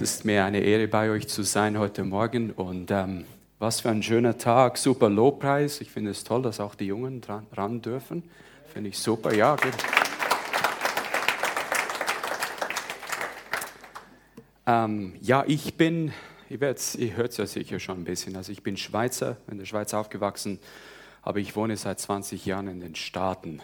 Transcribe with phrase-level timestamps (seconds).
[0.00, 2.52] Es ist mir eine Ehre, bei euch zu sein heute Morgen.
[2.52, 3.24] Und ähm,
[3.58, 5.80] was für ein schöner Tag, super Lobpreis.
[5.80, 8.22] Ich finde es toll, dass auch die Jungen dran, ran dürfen.
[8.72, 9.56] Finde ich super, ja.
[9.56, 9.74] Gut.
[14.68, 16.12] Ähm, ja, ich bin,
[16.48, 19.64] ihr, ihr hört es ja sicher schon ein bisschen, also ich bin Schweizer, in der
[19.64, 20.60] Schweiz aufgewachsen,
[21.22, 23.62] aber ich wohne seit 20 Jahren in den Staaten.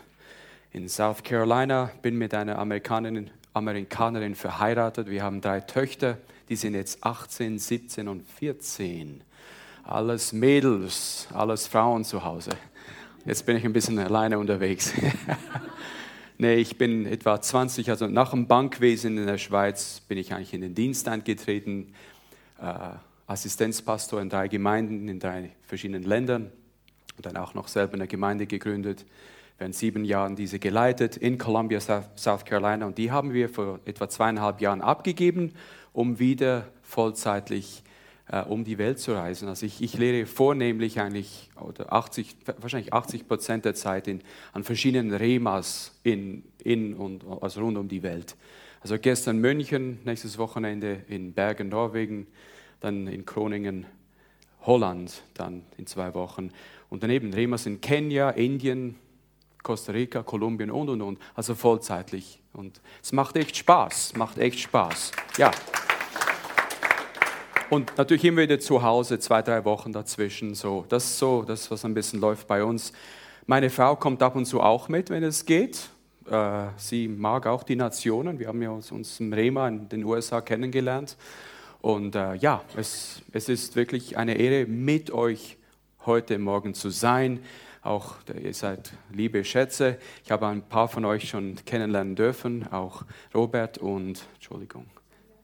[0.72, 5.08] In South Carolina, bin mit einer Amerikanerin, Amerikanerin verheiratet.
[5.08, 6.18] Wir haben drei Töchter,
[6.48, 9.22] die sind jetzt 18, 17 und 14.
[9.84, 12.50] Alles Mädels, alles Frauen zu Hause.
[13.24, 14.92] Jetzt bin ich ein bisschen alleine unterwegs.
[16.38, 20.52] nee, ich bin etwa 20, also nach dem Bankwesen in der Schweiz bin ich eigentlich
[20.52, 21.94] in den Dienst eingetreten.
[22.60, 22.74] Äh,
[23.26, 26.50] Assistenzpastor in drei Gemeinden, in drei verschiedenen Ländern.
[27.16, 29.06] Und dann auch noch selber eine Gemeinde gegründet
[29.58, 32.86] während sieben Jahren diese geleitet in Columbia, South Carolina.
[32.86, 35.52] Und die haben wir vor etwa zweieinhalb Jahren abgegeben,
[35.92, 37.84] um wieder vollzeitlich
[38.28, 39.48] äh, um die Welt zu reisen.
[39.48, 44.64] Also ich, ich lehre vornehmlich eigentlich, oder 80, wahrscheinlich 80 Prozent der Zeit in, an
[44.64, 48.36] verschiedenen Remas in, in und also rund um die Welt.
[48.80, 52.26] Also gestern München, nächstes Wochenende in Bergen, Norwegen,
[52.80, 53.86] dann in Groningen,
[54.62, 56.50] Holland, dann in zwei Wochen.
[56.90, 58.96] Und daneben Remas in Kenia, Indien,
[59.64, 61.18] Costa Rica, Kolumbien und und und.
[61.34, 62.40] Also vollzeitlich.
[62.52, 65.10] Und es macht echt Spaß, macht echt Spaß.
[65.38, 65.50] Ja.
[67.70, 70.54] Und natürlich immer wieder zu Hause, zwei, drei Wochen dazwischen.
[70.54, 72.92] So, das ist so, das, was ein bisschen läuft bei uns.
[73.46, 75.88] Meine Frau kommt ab und zu auch mit, wenn es geht.
[76.30, 78.38] Äh, sie mag auch die Nationen.
[78.38, 81.16] Wir haben ja uns, uns im Rema in den USA kennengelernt.
[81.80, 85.56] Und äh, ja, es, es ist wirklich eine Ehre, mit euch
[86.06, 87.40] heute Morgen zu sein
[87.84, 89.98] auch ihr seid liebe Schätze.
[90.24, 94.86] Ich habe ein paar von euch schon kennenlernen dürfen, auch Robert und, Entschuldigung,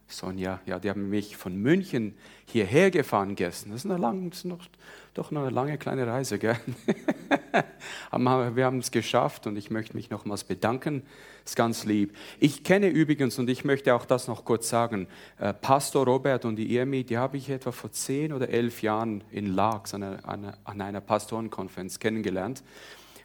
[0.08, 3.72] Sonja, ja, die haben mich von München hierher gefahren gestern.
[3.72, 4.66] Das ist, eine lang, das ist noch,
[5.14, 6.56] doch eine lange kleine Reise, gell?
[8.12, 11.02] Wir haben es geschafft und ich möchte mich nochmals bedanken
[11.50, 12.16] ist ganz lieb.
[12.38, 16.56] Ich kenne übrigens, und ich möchte auch das noch kurz sagen, äh, Pastor Robert und
[16.56, 20.58] die Irmi, die habe ich etwa vor zehn oder elf Jahren in Laax an einer,
[20.64, 22.62] an einer Pastorenkonferenz kennengelernt.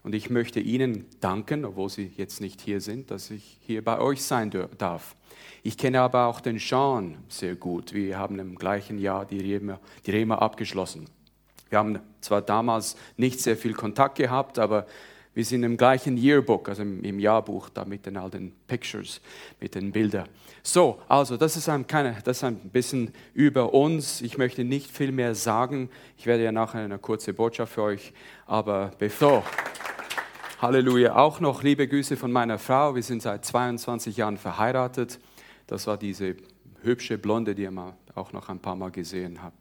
[0.03, 3.99] Und ich möchte Ihnen danken, obwohl Sie jetzt nicht hier sind, dass ich hier bei
[3.99, 5.15] euch sein darf.
[5.63, 7.93] Ich kenne aber auch den Sean sehr gut.
[7.93, 11.07] Wir haben im gleichen Jahr die Rema, die Rema abgeschlossen.
[11.69, 14.85] Wir haben zwar damals nicht sehr viel Kontakt gehabt, aber
[15.35, 19.19] wir sind im gleichen Yearbook, also im, Jahrbuch, da mit den all den Pictures,
[19.59, 20.29] mit den Bildern.
[20.63, 24.21] So, also das ist, ein, keine, das ist ein bisschen über uns.
[24.21, 25.89] Ich möchte nicht viel mehr sagen.
[26.17, 28.13] Ich werde ja nachher eine kurze Botschaft für euch,
[28.45, 29.43] aber bevor.
[30.61, 31.17] Halleluja.
[31.17, 32.95] Auch noch liebe Grüße von meiner Frau.
[32.95, 35.19] Wir sind seit 22 Jahren verheiratet.
[35.67, 36.37] Das war diese
[36.81, 39.57] hübsche Blonde, die ihr auch noch ein paar Mal gesehen habt.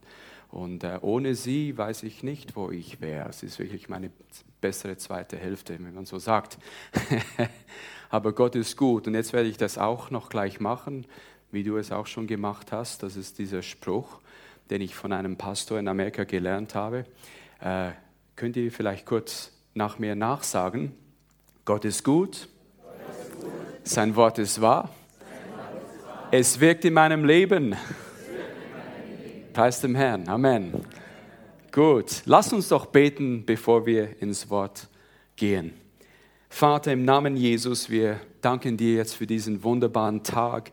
[0.54, 3.32] Und äh, ohne sie weiß ich nicht, wo ich wäre.
[3.32, 4.12] Sie ist wirklich meine
[4.60, 6.58] bessere zweite Hälfte, wenn man so sagt.
[8.08, 9.08] Aber Gott ist gut.
[9.08, 11.06] Und jetzt werde ich das auch noch gleich machen,
[11.50, 13.02] wie du es auch schon gemacht hast.
[13.02, 14.20] Das ist dieser Spruch,
[14.70, 17.04] den ich von einem Pastor in Amerika gelernt habe.
[17.60, 17.90] Äh,
[18.36, 20.92] könnt ihr vielleicht kurz nach mir nachsagen?
[21.64, 22.46] Gott ist gut.
[23.82, 24.94] Sein Wort ist wahr.
[26.30, 27.74] Es wirkt in meinem Leben.
[29.54, 30.28] Preis dem Herrn.
[30.28, 30.72] Amen.
[31.70, 34.88] Gut, lass uns doch beten, bevor wir ins Wort
[35.36, 35.72] gehen.
[36.48, 40.72] Vater, im Namen Jesus, wir danken dir jetzt für diesen wunderbaren Tag.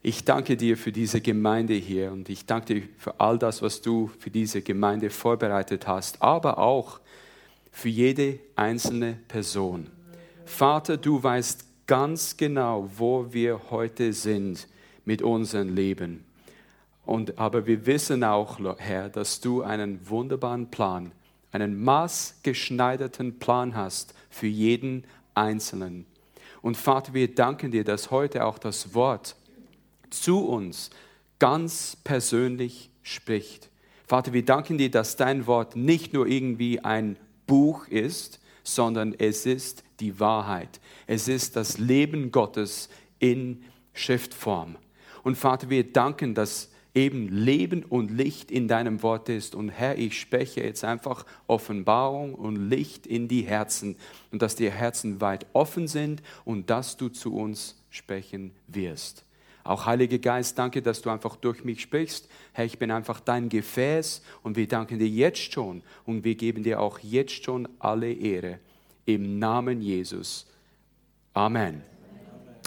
[0.00, 3.82] Ich danke dir für diese Gemeinde hier und ich danke dir für all das, was
[3.82, 7.00] du für diese Gemeinde vorbereitet hast, aber auch
[7.72, 9.90] für jede einzelne Person.
[10.46, 14.66] Vater, du weißt ganz genau, wo wir heute sind
[15.04, 16.24] mit unserem Leben.
[17.06, 21.12] Und, aber wir wissen auch, Herr, dass du einen wunderbaren Plan,
[21.52, 25.04] einen maßgeschneiderten Plan hast für jeden
[25.34, 26.06] Einzelnen.
[26.62, 29.36] Und Vater, wir danken dir, dass heute auch das Wort
[30.10, 30.90] zu uns
[31.38, 33.68] ganz persönlich spricht.
[34.06, 37.16] Vater, wir danken dir, dass dein Wort nicht nur irgendwie ein
[37.46, 40.80] Buch ist, sondern es ist die Wahrheit.
[41.06, 43.62] Es ist das Leben Gottes in
[43.92, 44.76] Schriftform.
[45.22, 49.54] Und Vater, wir danken, dass eben Leben und Licht in deinem Wort ist.
[49.54, 53.96] Und Herr, ich spreche jetzt einfach Offenbarung und Licht in die Herzen
[54.30, 59.24] und dass die Herzen weit offen sind und dass du zu uns sprechen wirst.
[59.64, 62.28] Auch Heiliger Geist, danke, dass du einfach durch mich sprichst.
[62.52, 66.62] Herr, ich bin einfach dein Gefäß und wir danken dir jetzt schon und wir geben
[66.62, 68.58] dir auch jetzt schon alle Ehre.
[69.06, 70.46] Im Namen Jesus.
[71.32, 71.82] Amen.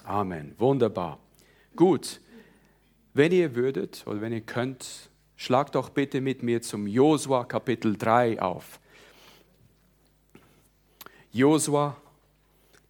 [0.03, 0.55] Amen.
[0.57, 1.19] Wunderbar.
[1.75, 2.19] Gut.
[3.17, 7.97] Wenn ihr würdet oder wenn ihr könnt, schlagt doch bitte mit mir zum Josua Kapitel
[7.97, 8.79] 3 auf.
[11.31, 11.97] Josua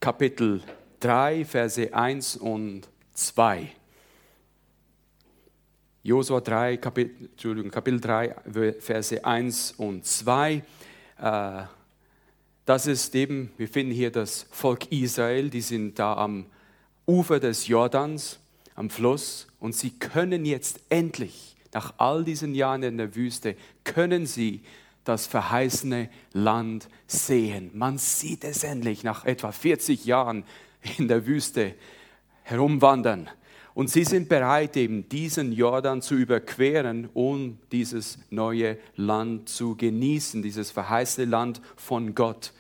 [0.01, 0.61] Kapitel
[0.99, 3.71] 3, Verse 1 und 2.
[6.03, 8.35] Josua 3, Kapitel, Entschuldigung, Kapitel 3,
[8.81, 10.61] Verse 1 und 2.
[11.21, 11.61] Äh,
[12.65, 16.47] das ist eben, wir finden hier das Volk Israel, die sind da am
[17.05, 18.41] Ufer des Jordans
[18.77, 24.25] am Fluss und sie können jetzt endlich, nach all diesen Jahren in der Wüste, können
[24.25, 24.61] sie
[25.03, 27.71] das verheißene Land sehen.
[27.73, 30.43] Man sieht es endlich nach etwa 40 Jahren
[30.97, 31.73] in der Wüste
[32.43, 33.29] herumwandern.
[33.73, 40.41] Und sie sind bereit, eben diesen Jordan zu überqueren, um dieses neue Land zu genießen,
[40.41, 42.53] dieses verheißene Land von Gott.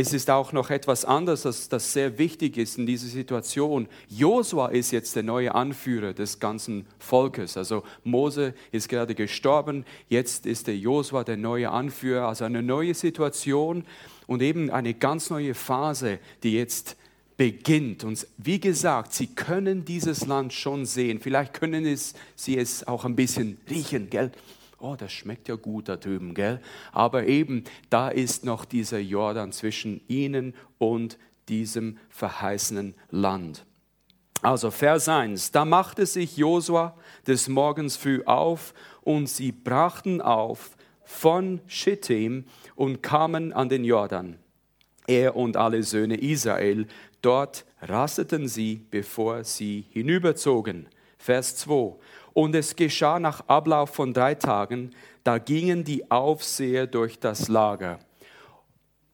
[0.00, 3.86] Es ist auch noch etwas anderes, das, das sehr wichtig ist in dieser Situation.
[4.08, 7.58] Josua ist jetzt der neue Anführer des ganzen Volkes.
[7.58, 12.28] Also Mose ist gerade gestorben, jetzt ist der Josua der neue Anführer.
[12.28, 13.84] Also eine neue Situation
[14.26, 16.96] und eben eine ganz neue Phase, die jetzt
[17.36, 18.02] beginnt.
[18.02, 21.20] Und wie gesagt, sie können dieses Land schon sehen.
[21.20, 24.32] Vielleicht können es, sie es auch ein bisschen riechen, gell?
[24.80, 26.60] Oh, das schmeckt ja gut da drüben, gell?
[26.92, 31.18] Aber eben, da ist noch dieser Jordan zwischen ihnen und
[31.48, 33.64] diesem verheißenen Land.
[34.42, 36.96] Also Vers 1, da machte sich Josua
[37.26, 38.72] des Morgens früh auf
[39.02, 42.44] und sie brachten auf von Schittim
[42.74, 44.38] und kamen an den Jordan.
[45.06, 46.86] Er und alle Söhne Israel,
[47.20, 50.86] dort rasteten sie, bevor sie hinüberzogen.
[51.18, 51.96] Vers 2.
[52.32, 54.90] Und es geschah nach Ablauf von drei Tagen,
[55.24, 57.98] da gingen die Aufseher durch das Lager.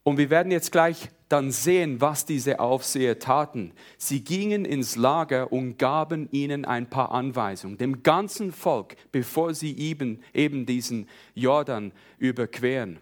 [0.02, 3.72] Und wir werden jetzt gleich dann sehen, was diese Aufseher taten.
[3.98, 9.76] Sie gingen ins Lager und gaben ihnen ein paar Anweisungen, dem ganzen Volk, bevor sie
[9.76, 13.00] eben, eben diesen Jordan überqueren.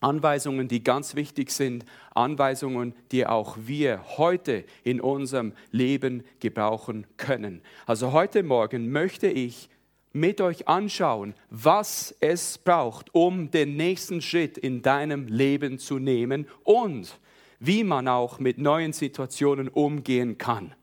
[0.00, 1.84] Anweisungen, die ganz wichtig sind,
[2.14, 7.62] Anweisungen, die auch wir heute in unserem Leben gebrauchen können.
[7.86, 9.68] Also heute Morgen möchte ich
[10.12, 16.46] mit euch anschauen, was es braucht, um den nächsten Schritt in deinem Leben zu nehmen
[16.64, 17.18] und
[17.60, 20.74] wie man auch mit neuen Situationen umgehen kann.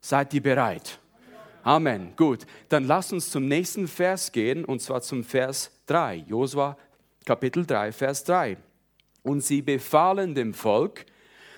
[0.00, 0.98] Seid ihr bereit?
[1.62, 2.12] Amen.
[2.16, 6.24] Gut, dann lasst uns zum nächsten Vers gehen, und zwar zum Vers 3.
[6.28, 6.76] Josua
[7.24, 8.56] Kapitel 3, Vers 3.
[9.22, 11.06] Und sie befahlen dem Volk,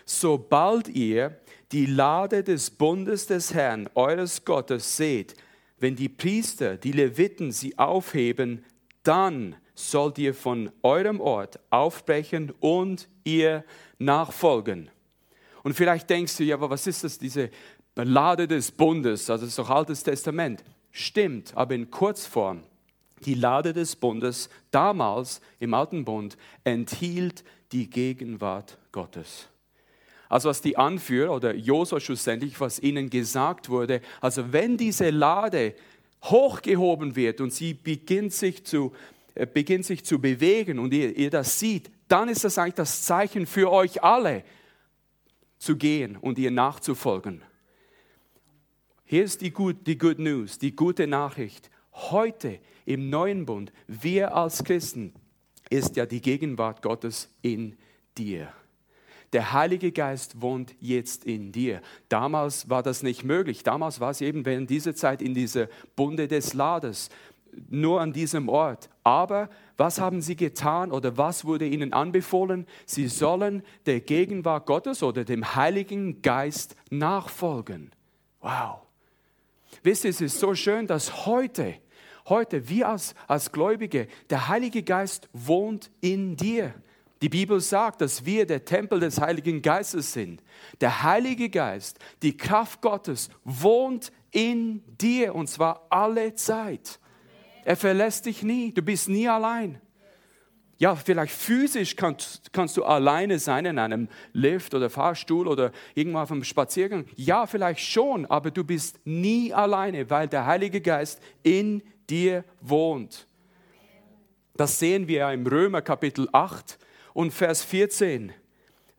[0.05, 1.41] sobald ihr
[1.73, 5.35] die Lade des Bundes des Herrn, eures Gottes, seht,
[5.79, 8.65] wenn die Priester, die Leviten sie aufheben,
[9.03, 13.65] dann sollt ihr von eurem Ort aufbrechen und ihr
[13.99, 14.91] nachfolgen.
[15.65, 17.51] Und vielleicht denkst du, ja, aber was ist das, diese
[17.97, 19.29] Lade des Bundes?
[19.29, 20.63] Also das ist doch Altes Testament.
[20.93, 22.63] Stimmt, aber in Kurzform
[23.27, 29.49] die Lade des Bundes damals im Alten Bund enthielt die Gegenwart Gottes.
[30.29, 35.75] Also was die Anführer oder Josua schlussendlich, was ihnen gesagt wurde, also wenn diese Lade
[36.25, 38.93] hochgehoben wird und sie beginnt sich zu,
[39.35, 43.03] äh, beginnt sich zu bewegen und ihr, ihr das seht, dann ist das eigentlich das
[43.03, 44.45] Zeichen für euch alle,
[45.59, 47.43] zu gehen und ihr nachzufolgen.
[49.05, 51.71] Hier ist die Good, die Good News, die gute Nachricht.
[51.97, 55.15] Heute im neuen Bund, wir als Christen,
[55.71, 57.77] ist ja die Gegenwart Gottes in
[58.19, 58.53] dir.
[59.33, 61.81] Der Heilige Geist wohnt jetzt in dir.
[62.09, 63.63] Damals war das nicht möglich.
[63.63, 67.09] Damals war es eben während dieser Zeit in dieser Bunde des Lades,
[67.71, 68.91] nur an diesem Ort.
[69.03, 69.49] Aber
[69.79, 72.67] was haben sie getan oder was wurde ihnen anbefohlen?
[72.85, 77.91] Sie sollen der Gegenwart Gottes oder dem Heiligen Geist nachfolgen.
[78.41, 78.81] Wow.
[79.83, 81.75] Wisst ihr, es ist so schön, dass heute
[82.29, 86.75] heute, wir als, als Gläubige, der Heilige Geist wohnt in dir.
[87.23, 90.43] Die Bibel sagt, dass wir der Tempel des Heiligen Geistes sind.
[90.81, 97.01] Der Heilige Geist, die Kraft Gottes, wohnt in dir und zwar alle Zeit.
[97.65, 99.81] Er verlässt dich nie, du bist nie allein.
[100.79, 106.19] Ja, vielleicht physisch kannst, kannst du alleine sein in einem Lift oder Fahrstuhl oder irgendwo
[106.19, 107.07] auf einem Spaziergang.
[107.15, 113.27] Ja, vielleicht schon, aber du bist nie alleine, weil der Heilige Geist in dir wohnt.
[114.55, 116.79] Das sehen wir im Römer Kapitel 8
[117.13, 118.33] und Vers 14.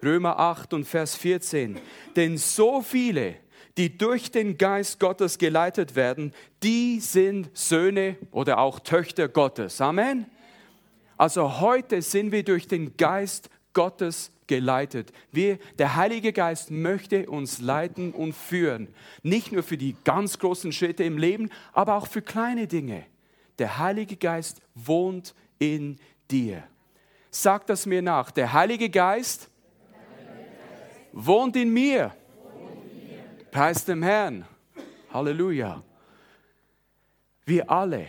[0.03, 1.79] Römer 8 und Vers 14.
[2.15, 3.35] Denn so viele,
[3.77, 9.81] die durch den Geist Gottes geleitet werden, die sind Söhne oder auch Töchter Gottes.
[9.81, 10.25] Amen.
[11.17, 15.11] Also heute sind wir durch den Geist Gottes geleitet.
[15.31, 18.87] Wir, der Heilige Geist möchte uns leiten und führen.
[19.23, 23.05] Nicht nur für die ganz großen Schritte im Leben, aber auch für kleine Dinge.
[23.59, 25.97] Der Heilige Geist wohnt in
[26.29, 26.63] dir.
[27.29, 28.31] Sag das mir nach.
[28.31, 29.49] Der Heilige Geist
[31.11, 32.15] wohnt in mir.
[33.51, 34.45] Preis dem Herrn.
[35.11, 35.83] Halleluja.
[37.45, 38.07] Wir alle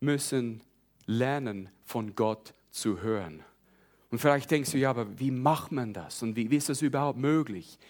[0.00, 0.62] müssen
[1.06, 3.44] lernen, von Gott zu hören.
[4.14, 6.22] Und vielleicht denkst du, ja, aber wie macht man das?
[6.22, 7.80] Und wie, wie ist das überhaupt möglich?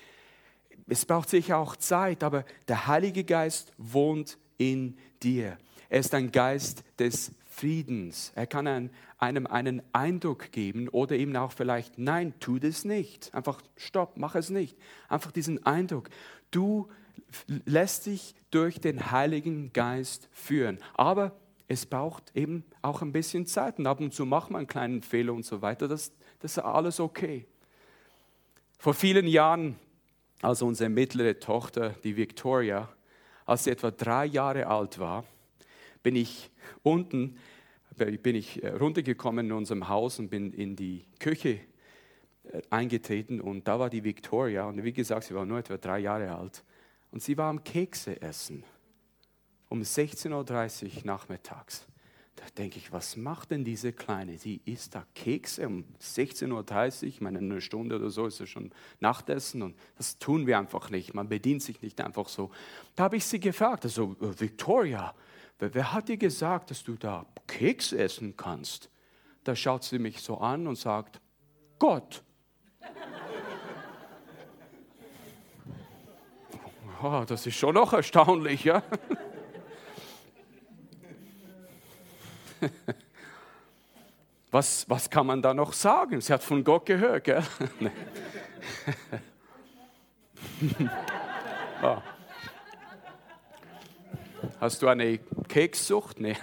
[0.87, 5.59] Es braucht sicher auch Zeit, aber der Heilige Geist wohnt in dir.
[5.91, 8.33] Er ist ein Geist des Friedens.
[8.37, 13.35] Er kann einem einen Eindruck geben oder eben auch vielleicht, nein, tu das nicht.
[13.35, 14.79] Einfach, stopp, mach es nicht.
[15.11, 16.09] Einfach diesen Eindruck.
[16.51, 16.89] Du
[17.67, 20.79] lässt dich durch den Heiligen Geist führen.
[20.95, 23.79] Aber es braucht eben auch ein bisschen Zeit.
[23.79, 25.89] Und ab und zu macht man einen kleinen Fehler und so weiter.
[25.89, 27.47] Das, das ist alles okay.
[28.79, 29.77] Vor vielen Jahren,
[30.43, 32.89] als unsere mittlere Tochter, die Victoria,
[33.47, 35.25] als sie etwa drei Jahre alt war,
[36.03, 36.51] bin ich
[36.83, 37.39] unten,
[37.97, 41.61] bin ich äh, runtergekommen in unserem Haus und bin in die Küche
[42.45, 43.41] äh, eingetreten.
[43.41, 44.67] Und da war die Victoria.
[44.67, 46.63] Und wie gesagt, sie war nur etwa drei Jahre alt.
[47.11, 48.65] Und sie war am Kekse essen
[49.75, 51.85] um 16.30 Uhr nachmittags.
[52.37, 54.37] Da denke ich, was macht denn diese Kleine?
[54.37, 58.49] Die isst da Kekse um 16.30 Uhr, ich meine, eine Stunde oder so ist es
[58.49, 61.13] schon Nachtessen und das tun wir einfach nicht.
[61.13, 62.53] Man bedient sich nicht einfach so.
[62.95, 65.13] Da habe ich sie gefragt, also äh, Victoria,
[65.59, 68.91] wer hat dir gesagt, dass du da Keks essen kannst?
[69.43, 71.21] Da schaut sie mich so an und sagt,
[71.81, 72.23] Gott.
[77.03, 78.83] Oh, das ist schon noch erstaunlich, ja?
[84.51, 86.21] Was, was kann man da noch sagen?
[86.21, 87.43] Sie hat von Gott gehört, gell?
[91.83, 91.97] oh.
[94.61, 95.19] Hast du eine
[95.49, 96.21] Kekssucht?
[96.21, 96.37] Nee.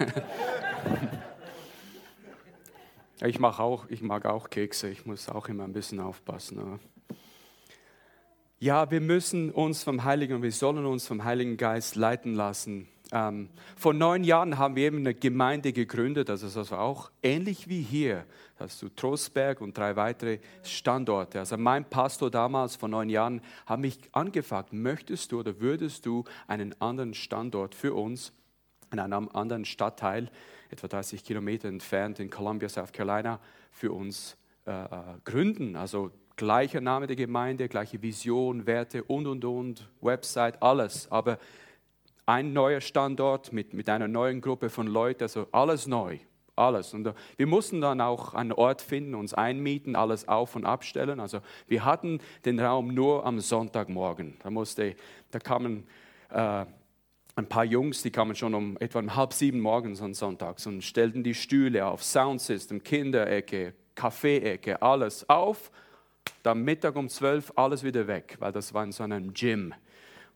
[3.24, 6.58] ich, mag auch, ich mag auch Kekse, ich muss auch immer ein bisschen aufpassen.
[6.58, 6.80] Aber.
[8.58, 12.88] Ja, wir müssen uns vom Heiligen, wir sollen uns vom Heiligen Geist leiten lassen.
[13.14, 17.68] Ähm, vor neun Jahren haben wir eben eine Gemeinde gegründet, das ist also auch ähnlich
[17.68, 18.24] wie hier.
[18.56, 21.38] hast du Trostberg und drei weitere Standorte.
[21.38, 26.24] Also mein Pastor damals vor neun Jahren hat mich angefragt, möchtest du oder würdest du
[26.46, 28.32] einen anderen Standort für uns
[28.92, 30.30] in einem anderen Stadtteil,
[30.70, 33.40] etwa 30 Kilometer entfernt in Columbia, South Carolina,
[33.70, 34.88] für uns äh, äh,
[35.24, 35.76] gründen?
[35.76, 41.10] Also gleicher Name der Gemeinde, gleiche Vision, Werte und und und, Website, alles.
[41.10, 41.38] Aber
[42.26, 46.18] ein neuer Standort mit, mit einer neuen Gruppe von Leuten, also alles neu,
[46.56, 46.94] alles.
[46.94, 51.20] Und äh, wir mussten dann auch einen Ort finden, uns einmieten, alles auf- und abstellen.
[51.20, 54.36] Also wir hatten den Raum nur am Sonntagmorgen.
[54.42, 54.94] Da, musste,
[55.30, 55.84] da kamen
[56.30, 56.64] äh,
[57.34, 60.82] ein paar Jungs, die kamen schon um etwa um halb sieben morgens an Sonntags und
[60.82, 65.70] stellten die Stühle auf, Soundsystem, Kinderecke, Kaffeeecke, alles auf.
[66.42, 69.74] Dann Mittag um zwölf alles wieder weg, weil das war in so einem Gym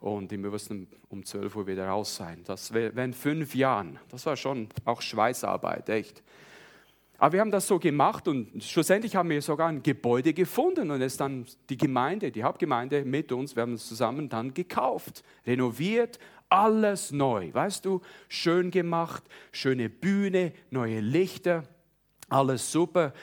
[0.06, 2.42] und wir mussten um 12 Uhr wieder raus sein.
[2.44, 3.98] Das wären fünf Jahren.
[4.08, 6.22] Das war schon auch Schweißarbeit, echt.
[7.18, 11.00] Aber wir haben das so gemacht und schlussendlich haben wir sogar ein Gebäude gefunden und
[11.00, 16.18] es dann die Gemeinde, die Hauptgemeinde mit uns, wir haben es zusammen dann gekauft, renoviert,
[16.50, 21.64] alles neu, weißt du, schön gemacht, schöne Bühne, neue Lichter,
[22.28, 23.14] alles super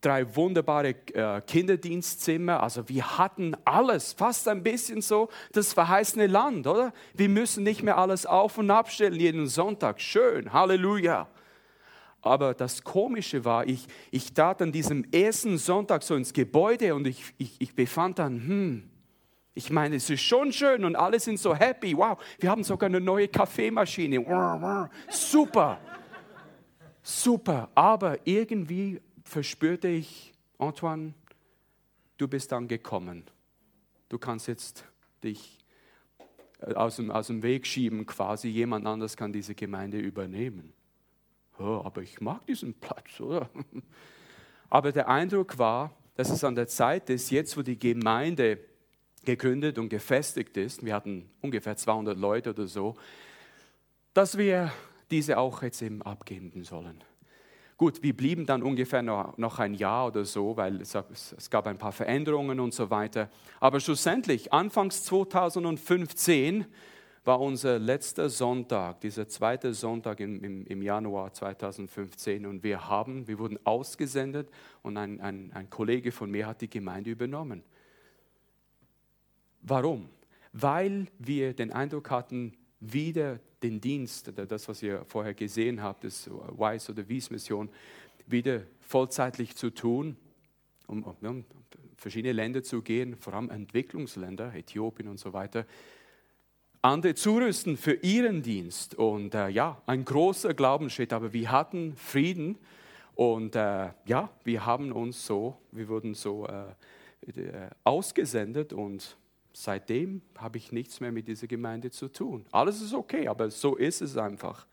[0.00, 2.62] drei wunderbare äh, Kinderdienstzimmer.
[2.62, 6.92] Also wir hatten alles, fast ein bisschen so das verheißene Land, oder?
[7.14, 10.00] Wir müssen nicht mehr alles auf und abstellen jeden Sonntag.
[10.00, 11.28] Schön, Halleluja.
[12.20, 17.06] Aber das Komische war, ich, ich trat an diesem ersten Sonntag so ins Gebäude und
[17.06, 18.90] ich, ich, ich befand dann, hm,
[19.54, 21.96] ich meine, es ist schon schön und alle sind so happy.
[21.96, 24.18] Wow, wir haben sogar eine neue Kaffeemaschine.
[25.08, 25.78] Super,
[27.00, 27.70] super.
[27.74, 31.14] Aber irgendwie verspürte ich, Antoine,
[32.16, 33.24] du bist dann gekommen.
[34.08, 34.84] Du kannst jetzt
[35.22, 35.58] dich
[36.60, 40.72] äh, aus dem, aus dem Weg schieben, quasi jemand anders kann diese Gemeinde übernehmen.
[41.58, 43.48] Oh, aber ich mag diesen Platz, oder?
[44.68, 48.58] Aber der Eindruck war, dass es an der Zeit ist, jetzt wo die Gemeinde
[49.24, 52.96] gegründet und gefestigt ist, wir hatten ungefähr 200 Leute oder so,
[54.12, 54.72] dass wir
[55.10, 57.02] diese auch jetzt eben abgeben sollen.
[57.78, 61.76] Gut, wir blieben dann ungefähr noch, ein Jahr oder so, weil es, es, gab ein
[61.76, 63.28] paar Veränderungen und so weiter.
[63.60, 66.64] Aber schlussendlich, anfangs 2015
[67.24, 72.46] war unser letzter Sonntag, dieser zweite Sonntag im, im, im Januar 2015.
[72.46, 74.48] Und wir haben, wir wurden ausgesendet
[74.82, 77.62] und ein, ein, ein Kollege von mir hat die Gemeinde übernommen.
[79.60, 80.08] Warum?
[80.54, 86.28] Weil wir den Eindruck hatten, wieder den Dienst, das, was ihr vorher gesehen habt, das
[86.28, 87.68] Wise oder Wies Mission,
[88.26, 90.16] wieder vollzeitlich zu tun,
[90.86, 91.44] um, um
[91.96, 95.66] verschiedene Länder zu gehen, vor allem Entwicklungsländer, Äthiopien und so weiter,
[96.82, 98.94] andere zurüsten für ihren Dienst.
[98.94, 102.58] Und äh, ja, ein großer Glaubensschritt, aber wir hatten Frieden
[103.14, 109.16] und äh, ja, wir haben uns so, wir wurden so äh, äh ausgesendet und
[109.58, 112.44] seitdem habe ich nichts mehr mit dieser Gemeinde zu tun.
[112.52, 114.66] Alles ist okay, aber so ist es einfach.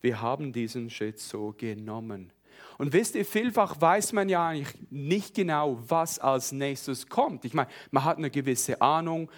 [0.00, 2.32] Wir haben diesen Schritt so genommen.
[2.78, 7.44] Und wisst ihr, vielfach weiß man ja eigentlich nicht genau, was als nächstes kommt.
[7.44, 9.30] Ich meine, man hat eine gewisse Ahnung,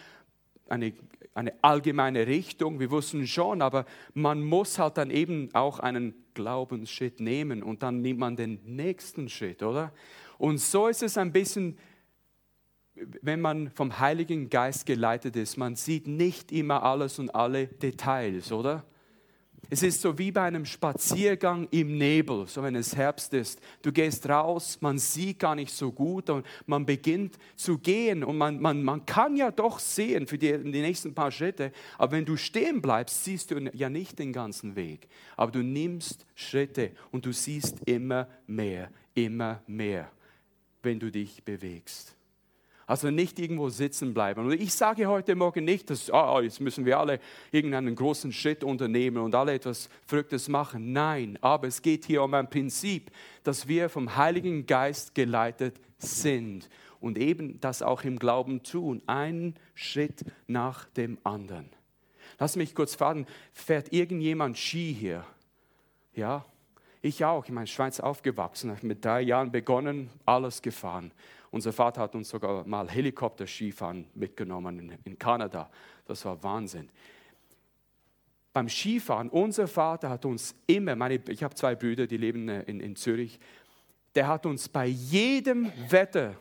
[0.67, 0.95] eine,
[1.35, 3.85] eine allgemeine Richtung, wir wussten schon, aber
[4.15, 9.29] man muss halt dann eben auch einen Glaubensschritt nehmen und dann nimmt man den nächsten
[9.29, 9.93] Schritt, oder?
[10.39, 11.77] Und so ist es ein bisschen
[13.23, 18.53] wenn man vom Heiligen Geist geleitet ist, man sieht nicht immer alles und alle Details,
[18.53, 18.85] oder?
[19.73, 23.61] Es ist so wie bei einem Spaziergang im Nebel, so wenn es Herbst ist.
[23.83, 28.37] Du gehst raus, man sieht gar nicht so gut und man beginnt zu gehen und
[28.37, 32.25] man, man, man kann ja doch sehen für die, die nächsten paar Schritte, aber wenn
[32.25, 35.07] du stehen bleibst, siehst du ja nicht den ganzen Weg.
[35.37, 40.11] Aber du nimmst Schritte und du siehst immer mehr, immer mehr,
[40.83, 42.17] wenn du dich bewegst.
[42.91, 44.45] Also nicht irgendwo sitzen bleiben.
[44.45, 47.21] Und ich sage heute Morgen nicht, dass oh, jetzt müssen wir alle
[47.53, 50.93] irgendeinen großen Schritt unternehmen und alle etwas Verrücktes machen.
[50.93, 53.13] Nein, aber es geht hier um ein Prinzip,
[53.45, 59.55] dass wir vom Heiligen Geist geleitet sind und eben das auch im Glauben tun, einen
[59.77, 61.71] Schritt nach dem anderen.
[62.41, 65.25] Lass mich kurz fragen, fährt irgendjemand Ski hier?
[66.13, 66.45] Ja,
[67.03, 67.45] ich auch.
[67.45, 71.13] Ich meine, Schweiz aufgewachsen, mit drei Jahren begonnen, alles gefahren.
[71.51, 75.69] Unser Vater hat uns sogar mal Helikopter-Skifahren mitgenommen in, in Kanada.
[76.05, 76.89] Das war Wahnsinn.
[78.53, 82.63] Beim Skifahren, unser Vater hat uns immer, meine, ich habe zwei Brüder, die leben äh,
[82.63, 83.39] in, in Zürich,
[84.15, 86.37] der hat uns bei jedem Wetter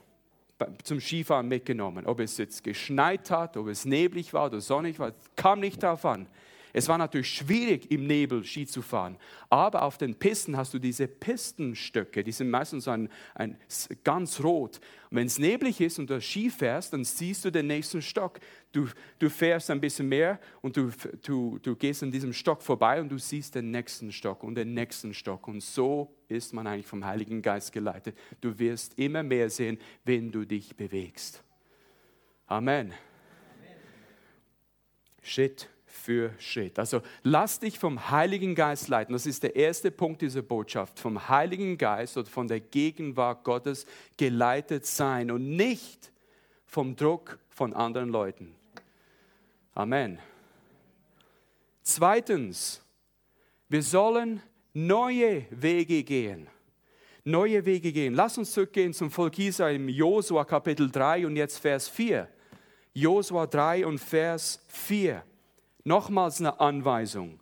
[0.83, 2.05] zum Skifahren mitgenommen.
[2.05, 6.05] Ob es jetzt geschneit hat, ob es neblig war oder sonnig war, kam nicht darauf
[6.05, 6.27] an.
[6.73, 9.17] Es war natürlich schwierig, im Nebel Ski zu fahren,
[9.49, 13.57] aber auf den Pisten hast du diese Pistenstöcke, die sind meistens ein, ein,
[14.03, 14.79] ganz rot.
[15.09, 18.39] Und wenn es neblig ist und du Ski fährst, dann siehst du den nächsten Stock.
[18.71, 20.91] Du, du fährst ein bisschen mehr und du,
[21.23, 24.75] du, du gehst an diesem Stock vorbei und du siehst den nächsten Stock und den
[24.75, 25.47] nächsten Stock.
[25.47, 28.15] Und so ist man eigentlich vom Heiligen Geist geleitet.
[28.41, 31.43] Du wirst immer mehr sehen, wenn du dich bewegst.
[32.45, 32.87] Amen.
[32.87, 32.95] Amen.
[35.23, 35.69] Schritt
[36.09, 36.79] für Schritt.
[36.79, 39.13] Also lass dich vom Heiligen Geist leiten.
[39.13, 40.97] Das ist der erste Punkt dieser Botschaft.
[40.97, 43.85] Vom Heiligen Geist oder von der Gegenwart Gottes
[44.17, 46.11] geleitet sein und nicht
[46.65, 48.55] vom Druck von anderen Leuten.
[49.75, 50.17] Amen.
[51.83, 52.81] Zweitens,
[53.67, 54.41] wir sollen
[54.73, 56.47] neue Wege gehen.
[57.23, 58.15] Neue Wege gehen.
[58.15, 62.27] Lass uns zurückgehen zum Volk Israel im Josua Kapitel 3 und jetzt Vers 4.
[62.93, 65.23] Josua 3 und Vers 4.
[65.89, 67.39] Nochmals eine Anweisung.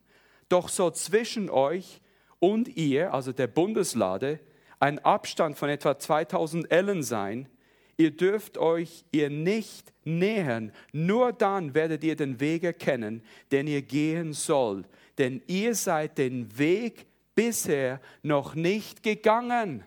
[0.48, 2.00] Doch soll zwischen euch
[2.40, 4.40] und ihr, also der Bundeslade,
[4.80, 7.50] ein Abstand von etwa 2000 Ellen sein.
[7.98, 10.72] Ihr dürft euch ihr nicht nähern.
[10.94, 14.88] Nur dann werdet ihr den Weg erkennen, den ihr gehen sollt.
[15.18, 17.06] Denn ihr seid den Weg
[17.36, 19.84] bisher noch nicht gegangen.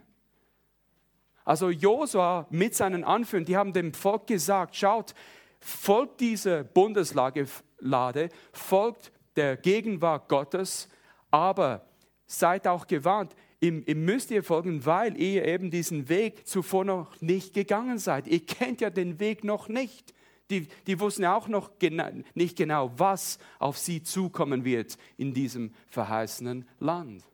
[1.46, 5.14] Also Josua mit seinen Anführern, die haben dem Volk gesagt, schaut,
[5.60, 7.46] folgt dieser Bundeslade,
[7.80, 10.88] lade, folgt der Gegenwart Gottes,
[11.30, 11.86] aber
[12.26, 17.20] seid auch gewarnt, ihm, ihm, müsst ihr folgen, weil ihr eben diesen Weg zuvor noch
[17.20, 18.26] nicht gegangen seid.
[18.26, 20.14] Ihr kennt ja den Weg noch nicht.
[20.50, 25.32] Die, die wussten ja auch noch gena nicht genau, was auf sie zukommen wird in
[25.32, 27.24] diesem verheißenen Land.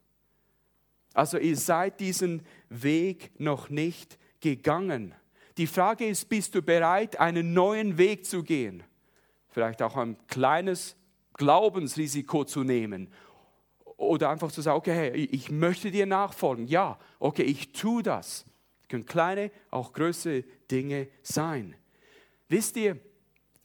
[1.15, 5.15] Also ihr seid diesen Weg noch nicht gegangen.
[5.57, 8.83] Die Frage ist, bist du bereit, einen neuen Weg zu gehen?
[9.57, 10.97] Vielleicht auch ein kleines
[11.33, 13.09] Glaubensrisiko zu nehmen
[13.97, 16.67] oder einfach zu sagen, okay, ich möchte dir nachfolgen.
[16.67, 18.45] Ja, okay, ich tue das.
[18.83, 21.75] Es können kleine, auch größere Dinge sein.
[22.51, 22.99] Wisst ihr,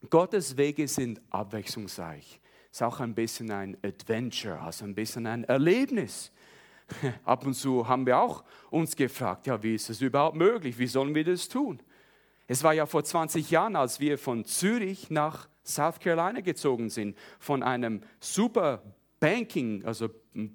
[0.09, 2.39] Gottes Wege sind abwechslungsreich.
[2.71, 6.31] ist auch ein bisschen ein Adventure, also ein bisschen ein Erlebnis.
[7.25, 10.79] Ab und zu haben wir auch uns gefragt, ja, wie ist das überhaupt möglich?
[10.79, 11.83] Wie sollen wir das tun?
[12.47, 17.17] Es war ja vor 20 Jahren, als wir von Zürich nach South Carolina gezogen sind,
[17.39, 18.81] von einem super
[19.19, 20.47] Banking, also äh,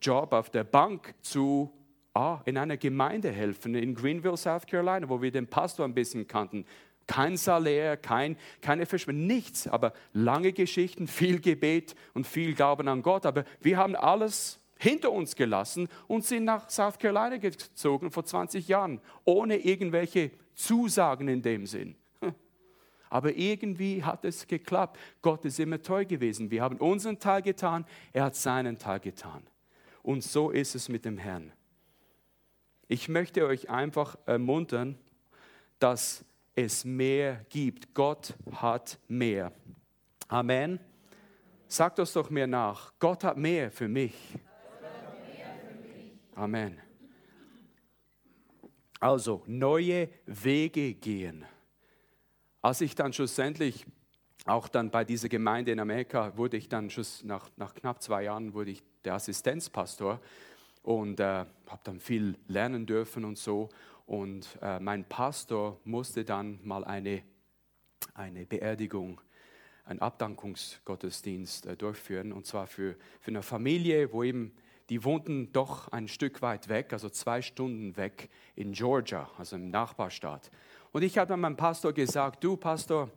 [0.00, 1.72] Job auf der Bank zu
[2.14, 6.26] ah, in einer Gemeinde helfen in Greenville, South Carolina, wo wir den Pastor ein bisschen
[6.26, 6.64] kannten.
[7.06, 13.02] Kein Salär, kein, keine Verschwendung, nichts, aber lange Geschichten, viel Gebet und viel Glauben an
[13.02, 13.26] Gott.
[13.26, 18.68] Aber wir haben alles hinter uns gelassen und sind nach South Carolina gezogen vor 20
[18.68, 21.94] Jahren, ohne irgendwelche Zusagen in dem Sinn.
[23.14, 24.98] Aber irgendwie hat es geklappt.
[25.22, 26.50] Gott ist immer treu gewesen.
[26.50, 29.46] Wir haben unseren Teil getan, er hat seinen Teil getan.
[30.02, 31.52] Und so ist es mit dem Herrn.
[32.88, 34.98] Ich möchte euch einfach ermuntern,
[35.78, 36.24] dass
[36.56, 37.94] es mehr gibt.
[37.94, 39.52] Gott hat mehr.
[40.26, 40.80] Amen.
[41.68, 42.94] Sagt uns doch mehr nach.
[42.98, 44.16] Gott hat mehr für mich.
[46.34, 46.80] Amen.
[48.98, 51.46] Also neue Wege gehen.
[52.64, 53.84] Als ich dann schlussendlich
[54.46, 56.90] auch dann bei dieser Gemeinde in Amerika wurde ich dann
[57.24, 60.18] nach, nach knapp zwei Jahren wurde ich der Assistenzpastor
[60.82, 63.68] und äh, habe dann viel lernen dürfen und so.
[64.06, 67.22] Und äh, mein Pastor musste dann mal eine,
[68.14, 69.20] eine Beerdigung,
[69.84, 72.32] einen Abdankungsgottesdienst äh, durchführen.
[72.32, 74.54] Und zwar für, für eine Familie, wo eben,
[74.88, 79.68] die wohnten doch ein Stück weit weg, also zwei Stunden weg in Georgia, also im
[79.68, 80.50] Nachbarstaat.
[80.94, 83.10] Und ich habe dann meinem Pastor gesagt, du Pastor,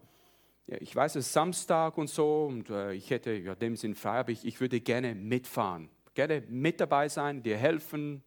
[0.66, 4.20] ich weiß, es ist Samstag und so und äh, ich hätte ja dem Sinn frei,
[4.20, 8.24] aber ich, ich würde gerne mitfahren gerne mit dabei sein, dir helfen,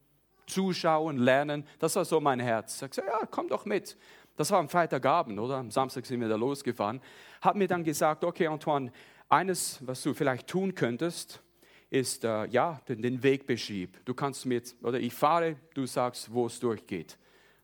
[0.47, 1.65] zuschauen, lernen.
[1.81, 2.75] Das war so mein Herz.
[2.75, 3.97] Ich sagte, ja, komm doch mit.
[4.37, 5.57] Das war am Freitagabend, oder?
[5.57, 7.01] Am Samstag sind wir da losgefahren.
[7.41, 8.93] Hat mir dann gesagt, okay, Antoine,
[9.29, 11.43] eines, was du vielleicht tun könntest,
[11.91, 13.99] ist, äh, ja, den, den Weg beschrieb.
[14.05, 17.19] Du kannst mir oder ich fahre, du sagst, wo es durchgeht.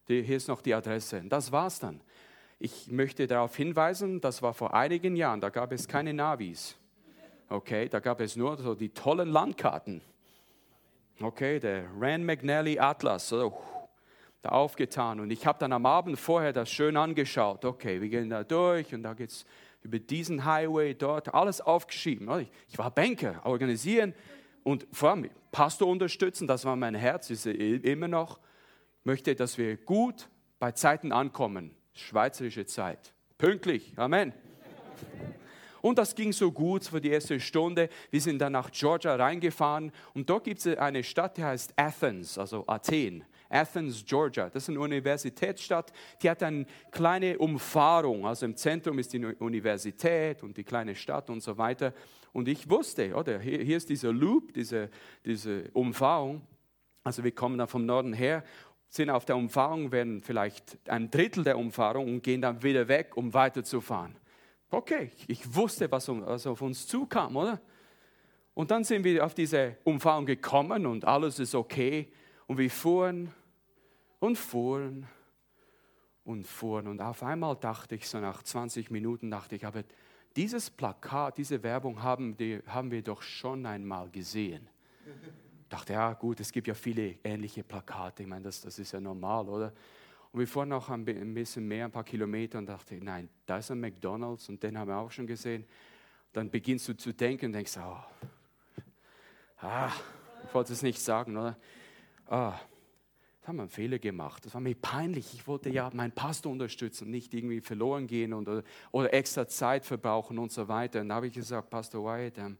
[0.09, 1.23] Die, hier ist noch die Adresse.
[1.29, 2.01] Das war's dann.
[2.59, 6.77] Ich möchte darauf hinweisen, das war vor einigen Jahren, da gab es keine Navis.
[7.49, 10.01] Okay, da gab es nur so die tollen Landkarten.
[11.21, 13.59] Okay, der Rand McNally Atlas, so,
[14.43, 15.21] da aufgetan.
[15.21, 17.65] Und ich habe dann am Abend vorher das schön angeschaut.
[17.65, 19.45] Okay, wir gehen da durch und da geht es
[19.83, 22.29] über diesen Highway dort, alles aufgeschrieben.
[22.41, 24.15] Ich, ich war Banker, organisieren
[24.65, 28.41] und vor allem Pastor unterstützen, das war mein Herz, ist immer noch.
[29.07, 33.15] Möchte, dass wir gut bei Zeiten ankommen, schweizerische Zeit.
[33.39, 34.33] Pünktlich, Amen.
[35.81, 37.89] Und das ging so gut für die erste Stunde.
[38.11, 42.37] Wir sind dann nach Georgia reingefahren und dort gibt es eine Stadt, die heißt Athens,
[42.37, 43.23] also Athen.
[43.49, 44.51] Athens, Georgia.
[44.51, 45.93] Das ist eine Universitätsstadt.
[46.21, 48.27] Die hat eine kleine Umfahrung.
[48.27, 51.95] Also im Zentrum ist die Universität und die kleine Stadt und so weiter.
[52.33, 54.91] Und ich wusste, oder hier, hier ist dieser Loop, diese,
[55.25, 56.43] diese Umfahrung.
[57.05, 58.43] Also wir kommen da vom Norden her,
[58.89, 63.17] sind auf der Umfahrung, werden vielleicht ein Drittel der Umfahrung und gehen dann wieder weg,
[63.17, 64.17] um weiterzufahren.
[64.71, 67.61] Okay, ich wusste, was, was auf uns zukam, oder?
[68.55, 72.11] Und dann sind wir auf diese Umfahrung gekommen und alles ist okay.
[72.47, 73.33] Und wir fuhren
[74.19, 75.07] und fuhren
[76.25, 76.89] und fuhren.
[76.89, 79.85] Und auf einmal dachte ich, so nach 20 Minuten dachte ich, aber
[80.37, 84.69] dieses Plakat, diese Werbung haben, die, haben wir doch schon einmal gesehen.
[85.69, 88.23] Dachte, ja gut, es gibt ja viele ähnliche Plakate.
[88.23, 89.73] Ich meine, das, das ist ja normal, oder?
[90.33, 93.71] Und wir fuhren noch ein bisschen mehr, ein paar Kilometer und dachte, nein, da ist
[93.71, 95.65] ein McDonalds und den haben wir auch schon gesehen.
[96.33, 97.97] Dann beginnst du zu denken und denkst, oh,
[99.61, 99.91] ah,
[100.47, 101.57] ich wollte es nicht sagen, oder?
[102.27, 102.59] Ah,
[103.41, 104.45] da haben wir einen Fehler gemacht.
[104.45, 105.33] Das war mir peinlich.
[105.33, 109.85] Ich wollte ja meinen Pastor unterstützen, nicht irgendwie verloren gehen und, oder, oder extra Zeit
[109.85, 111.01] verbrauchen und so weiter.
[111.01, 112.59] Und da habe ich gesagt, Pastor Wyatt, ähm,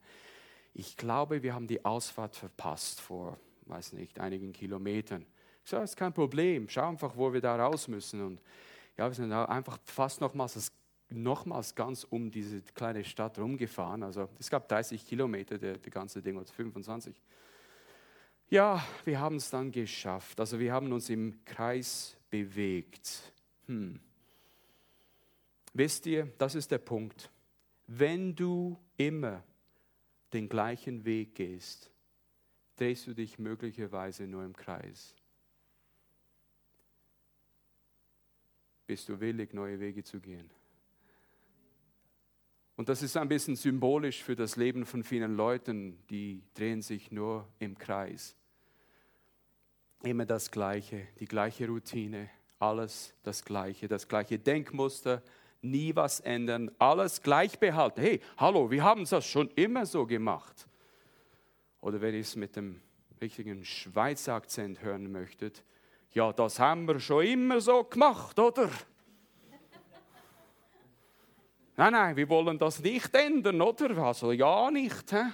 [0.79, 5.25] ich glaube, wir haben die Ausfahrt verpasst vor, weiß nicht, einigen Kilometern.
[5.65, 8.21] Ich sage, das ist kein Problem, schau einfach, wo wir da raus müssen.
[8.21, 8.43] Und
[8.99, 10.71] ja, wir sind einfach fast nochmals,
[11.09, 14.03] nochmals ganz um diese kleine Stadt rumgefahren.
[14.03, 17.17] Also es gab 30 Kilometer, der, der ganze Ding, oder 25.
[18.51, 20.39] Ja, wir haben es dann geschafft.
[20.39, 23.33] Also wir haben uns im Kreis bewegt.
[23.67, 23.99] Hm.
[25.73, 27.31] Wisst ihr, das ist der Punkt.
[27.87, 29.43] Wenn du immer
[30.37, 31.91] den gleichen Weg gehst,
[32.77, 35.17] drehst du dich möglicherweise nur im Kreis.
[38.87, 40.49] bist du willig, neue Wege zu gehen.
[42.77, 47.11] Und das ist ein bisschen symbolisch für das Leben von vielen Leuten, die drehen sich
[47.11, 48.37] nur im Kreis.
[50.03, 55.23] Immer das Gleiche, die gleiche Routine, alles das Gleiche, das gleiche Denkmuster,
[55.63, 58.01] nie was ändern, alles gleich behalten.
[58.01, 60.69] Hey, hallo, wir haben das schon immer so gemacht.
[61.81, 62.81] Oder wenn ihr es mit dem
[63.21, 65.63] richtigen Schweizer Akzent hören möchtet,
[66.13, 68.71] ja, das haben wir schon immer so gemacht, oder?
[71.77, 73.97] nein, nein, wir wollen das nicht ändern, oder?
[73.99, 75.13] Also ja nicht.
[75.13, 75.25] Hä?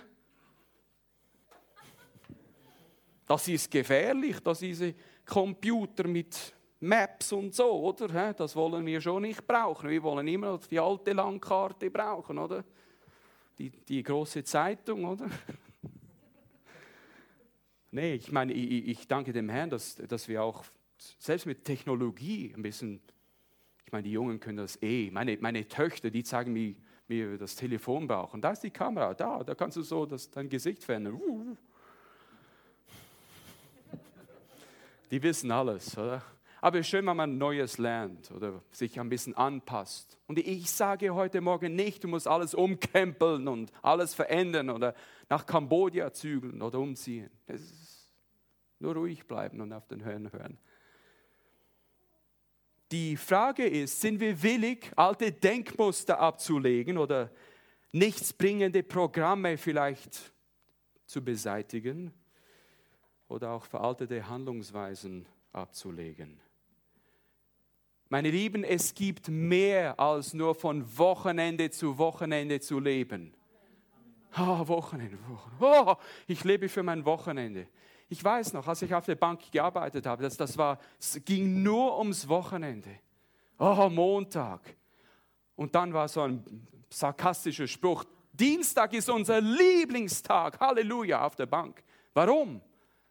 [3.26, 6.52] Das ist gefährlich, dass diese Computer mit
[6.82, 8.34] Maps und so, oder?
[8.34, 9.88] Das wollen wir schon nicht brauchen.
[9.88, 12.64] Wir wollen immer die alte Landkarte brauchen, oder?
[13.56, 15.26] Die, die große Zeitung, oder?
[17.92, 20.64] nee, ich meine, ich, ich, danke dem Herrn, dass, dass wir auch
[21.20, 23.00] selbst mit Technologie ein bisschen,
[23.86, 25.08] ich meine, die Jungen können das eh.
[25.12, 26.74] Meine, meine Töchter, die zeigen mir,
[27.06, 28.42] mir das Telefon brauchen.
[28.42, 31.14] Da ist die Kamera, da, da kannst du so das, dein Gesicht verändern.
[31.14, 31.56] Uh.
[35.12, 36.24] Die wissen alles, oder?
[36.62, 40.16] Aber es ist schön, wenn man Neues lernt oder sich ein bisschen anpasst.
[40.28, 44.94] Und ich sage heute Morgen nicht, du musst alles umkrempeln und alles verändern oder
[45.28, 47.28] nach Kambodscha zügeln oder umziehen.
[48.78, 50.56] Nur ruhig bleiben und auf den Hören hören.
[52.92, 57.32] Die Frage ist, sind wir willig, alte Denkmuster abzulegen oder
[57.90, 60.32] nichtsbringende Programme vielleicht
[61.06, 62.14] zu beseitigen
[63.26, 66.40] oder auch veraltete Handlungsweisen abzulegen?
[68.12, 73.32] Meine Lieben, es gibt mehr als nur von Wochenende zu Wochenende zu leben.
[74.36, 75.90] Oh, Wochenende, Wochenende.
[75.90, 75.94] Oh,
[76.26, 77.68] ich lebe für mein Wochenende.
[78.10, 81.62] Ich weiß noch, als ich auf der Bank gearbeitet habe, das, das war, es ging
[81.62, 82.90] nur ums Wochenende.
[83.58, 84.60] Oh, Montag.
[85.56, 86.44] Und dann war so ein
[86.90, 88.04] sarkastischer Spruch.
[88.30, 90.60] Dienstag ist unser Lieblingstag.
[90.60, 91.82] Halleluja auf der Bank.
[92.12, 92.60] Warum?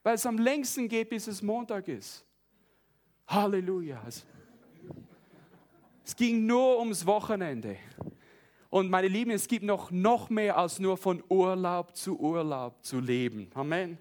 [0.03, 2.23] Weil es am längsten geht, bis es Montag ist.
[3.25, 3.99] Halleluja.
[6.05, 7.77] Es ging nur ums Wochenende.
[8.69, 12.99] Und meine Lieben, es gibt noch, noch mehr als nur von Urlaub zu Urlaub zu
[12.99, 13.49] leben.
[13.53, 13.97] Amen.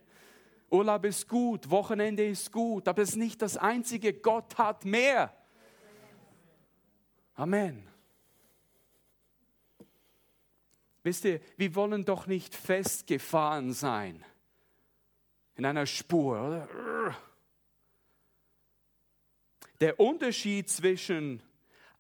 [0.71, 4.13] Urlaub ist gut, Wochenende ist gut, aber es ist nicht das Einzige.
[4.13, 5.35] Gott hat mehr.
[7.35, 7.87] Amen.
[11.03, 14.25] Wisst ihr, wir wollen doch nicht festgefahren sein
[15.57, 16.41] in einer Spur.
[16.41, 16.69] Oder?
[19.81, 21.43] Der Unterschied zwischen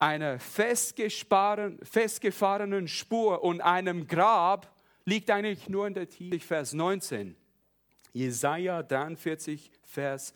[0.00, 6.40] einer festgefahrenen Spur und einem Grab liegt eigentlich nur in der Tiefe.
[6.40, 7.36] Vers 19.
[8.12, 10.34] Jesaja 43, Vers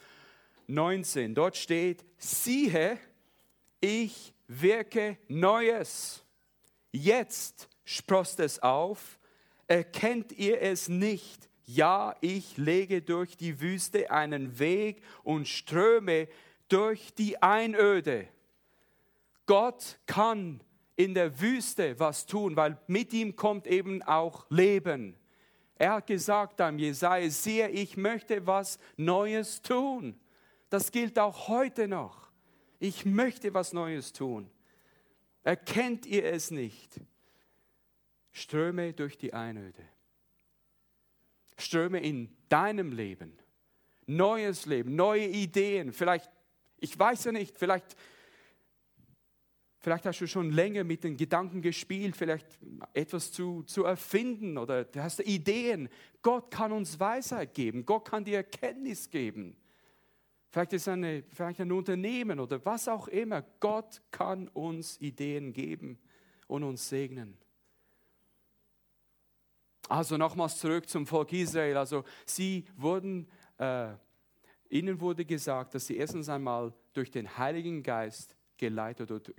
[0.67, 1.35] 19.
[1.35, 2.99] Dort steht: Siehe,
[3.81, 6.23] ich wirke Neues.
[6.93, 9.19] Jetzt sprost es auf.
[9.67, 11.49] Erkennt ihr es nicht?
[11.65, 16.29] Ja, ich lege durch die Wüste einen Weg und ströme
[16.69, 18.29] durch die Einöde.
[19.47, 20.63] Gott kann
[20.97, 25.17] in der Wüste was tun, weil mit ihm kommt eben auch Leben.
[25.77, 30.19] Er hat gesagt am Jesaja, siehe, ich möchte was Neues tun.
[30.71, 32.31] Das gilt auch heute noch.
[32.79, 34.51] Ich möchte was Neues tun.
[35.43, 37.01] Erkennt ihr es nicht?
[38.33, 39.83] Ströme durch die Einöde.
[41.57, 43.39] Ströme in deinem Leben.
[44.07, 45.93] Neues Leben, neue Ideen.
[45.93, 46.31] Vielleicht,
[46.79, 47.97] ich weiß ja nicht, vielleicht
[49.85, 52.59] Vielleicht hast du schon länger mit den Gedanken gespielt, vielleicht
[52.95, 55.91] etwas zu, zu erfinden oder du hast Ideen.
[56.23, 59.55] Gott kann uns Weisheit geben, Gott kann dir Erkenntnis geben.
[60.49, 63.43] Vielleicht ist eine, vielleicht ein Unternehmen oder was auch immer.
[63.61, 65.99] Gott kann uns Ideen geben
[66.47, 67.37] und uns segnen.
[69.91, 71.77] Also nochmals zurück zum Volk Israel.
[71.77, 73.93] Also sie wurden, äh,
[74.71, 79.31] ihnen wurde gesagt, dass sie erstens einmal durch den Heiligen Geist geleitet oder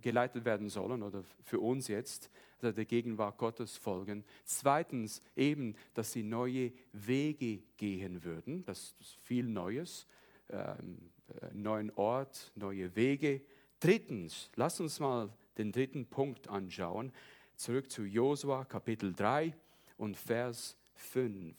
[0.00, 4.24] geleitet werden sollen oder für uns jetzt, also der Gegenwart Gottes folgen.
[4.44, 10.06] Zweitens eben, dass sie neue Wege gehen würden, das ist viel Neues,
[10.50, 13.42] ähm, äh, neuen Ort, neue Wege.
[13.80, 17.12] Drittens, lass uns mal den dritten Punkt anschauen,
[17.56, 19.54] zurück zu Josua Kapitel 3
[19.96, 21.56] und Vers 5.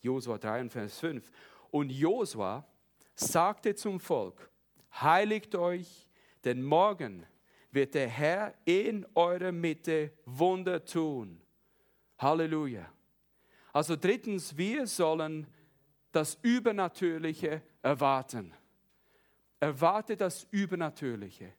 [0.00, 1.30] Josua 3 und Vers 5.
[1.70, 2.66] Und Josua
[3.14, 4.50] sagte zum Volk,
[5.00, 6.08] heiligt euch,
[6.44, 7.26] denn morgen
[7.70, 11.40] wird der Herr in eurer Mitte Wunder tun.
[12.18, 12.88] Halleluja.
[13.72, 15.46] Also drittens, wir sollen
[16.12, 18.52] das Übernatürliche erwarten.
[19.58, 21.54] Erwarte das Übernatürliche.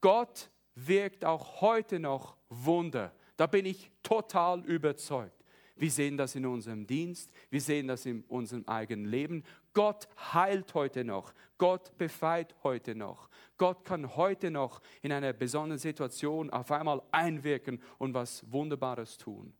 [0.00, 3.12] Gott wirkt auch heute noch Wunder.
[3.36, 5.32] Da bin ich total überzeugt.
[5.76, 9.44] Wir sehen das in unserem Dienst, wir sehen das in unserem eigenen Leben.
[9.76, 13.28] Gott heilt heute noch, Gott befreit heute noch.
[13.58, 19.52] Gott kann heute noch in einer besonderen Situation auf einmal einwirken und was Wunderbares tun.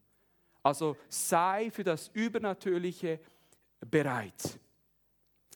[0.62, 3.20] Also sei für das Übernatürliche
[3.90, 4.58] bereit.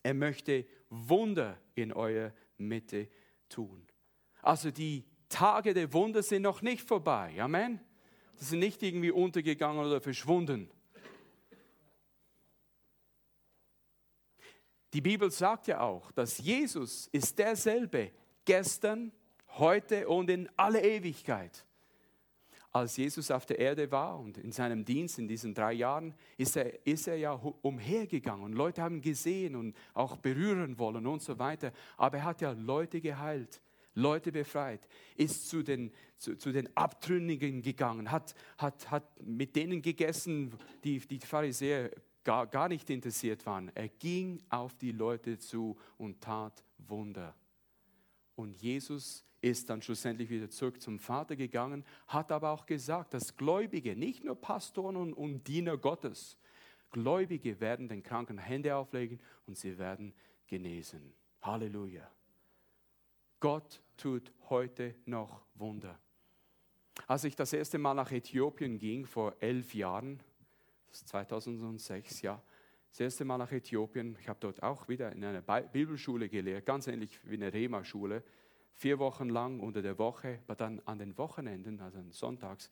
[0.03, 3.09] Er möchte Wunder in eurer Mitte
[3.49, 3.87] tun.
[4.43, 7.33] Also die Tage der Wunder sind noch nicht vorbei.
[7.41, 7.79] Amen.
[8.35, 10.69] Sie sind nicht irgendwie untergegangen oder verschwunden.
[14.93, 18.11] Die Bibel sagt ja auch, dass Jesus ist derselbe
[18.45, 19.11] gestern,
[19.57, 21.65] heute und in alle Ewigkeit.
[22.73, 26.55] Als Jesus auf der Erde war und in seinem Dienst in diesen drei Jahren, ist
[26.55, 28.53] er, ist er ja umhergegangen.
[28.53, 31.73] Leute haben gesehen und auch berühren wollen und so weiter.
[31.97, 33.61] Aber er hat ja Leute geheilt.
[33.93, 39.81] Leute befreit, ist zu den, zu, zu den Abtrünnigen gegangen, hat, hat, hat mit denen
[39.81, 41.91] gegessen, die die Pharisäer
[42.23, 43.71] gar, gar nicht interessiert waren.
[43.75, 47.35] Er ging auf die Leute zu und tat Wunder.
[48.35, 53.35] Und Jesus ist dann schlussendlich wieder zurück zum Vater gegangen, hat aber auch gesagt, dass
[53.35, 56.37] Gläubige, nicht nur Pastoren und, und Diener Gottes,
[56.91, 60.13] Gläubige werden den Kranken Hände auflegen und sie werden
[60.45, 61.13] genesen.
[61.41, 62.09] Halleluja.
[63.39, 65.99] Gott tut heute noch Wunder.
[67.07, 70.21] Als ich das erste Mal nach Äthiopien ging, vor elf Jahren,
[70.91, 72.41] das ist 2006, ja,
[72.89, 76.87] das erste Mal nach Äthiopien, ich habe dort auch wieder in einer Bibelschule gelehrt, ganz
[76.87, 78.23] ähnlich wie eine Rema-Schule,
[78.73, 82.69] vier Wochen lang unter der Woche, aber dann an den Wochenenden, also sonntags,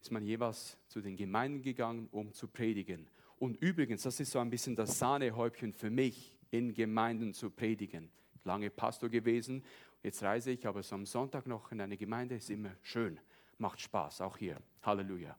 [0.00, 3.08] ist man jeweils zu den Gemeinden gegangen, um zu predigen.
[3.38, 8.10] Und übrigens, das ist so ein bisschen das Sahnehäubchen für mich, in Gemeinden zu predigen
[8.44, 9.64] lange Pastor gewesen.
[10.02, 13.18] Jetzt reise ich aber so am Sonntag noch in eine Gemeinde, ist immer schön,
[13.58, 14.60] macht Spaß, auch hier.
[14.82, 15.36] Halleluja.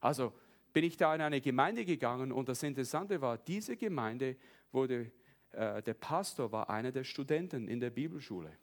[0.00, 0.32] Also
[0.72, 4.36] bin ich da in eine Gemeinde gegangen und das Interessante war, diese Gemeinde
[4.70, 5.12] wurde,
[5.52, 8.56] äh, der Pastor war einer der Studenten in der Bibelschule.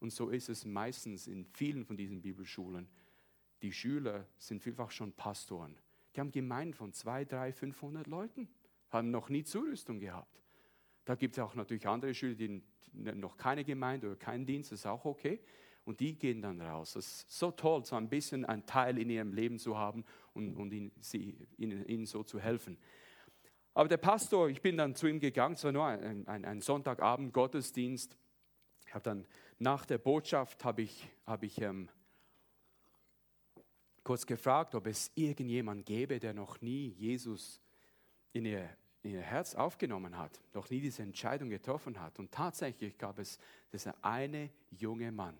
[0.00, 2.88] Und so ist es meistens in vielen von diesen Bibelschulen.
[3.62, 5.76] Die Schüler sind vielfach schon Pastoren.
[6.14, 8.48] Die haben Gemeinden von 2, 3, 500 Leuten,
[8.90, 10.42] haben noch nie Zurüstung gehabt.
[11.04, 12.62] Da gibt es auch natürlich andere Schüler, die
[12.92, 15.40] noch keine Gemeinde oder keinen Dienst, das ist auch okay.
[15.84, 16.92] Und die gehen dann raus.
[16.92, 20.54] Das ist so toll, so ein bisschen einen Teil in ihrem Leben zu haben und,
[20.56, 22.78] und ihnen, sie, ihnen, ihnen, so zu helfen.
[23.74, 26.60] Aber der Pastor, ich bin dann zu ihm gegangen, es war nur ein, ein, ein
[26.60, 28.16] Sonntagabend Gottesdienst.
[28.86, 29.26] Ich habe dann
[29.58, 31.88] nach der Botschaft habe ich, habe ich ähm,
[34.04, 37.60] kurz gefragt, ob es irgendjemand gäbe, der noch nie Jesus
[38.32, 38.68] in ihr
[39.02, 42.18] in ihr Herz aufgenommen hat, noch nie diese Entscheidung getroffen hat.
[42.18, 43.38] Und tatsächlich gab es
[43.72, 45.36] dieser eine junge Mann,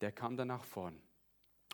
[0.00, 1.00] der kam dann nach vorn.